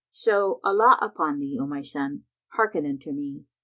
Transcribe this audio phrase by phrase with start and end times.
[0.09, 3.45] So, Allah upon thee, O my son, hearken unto me.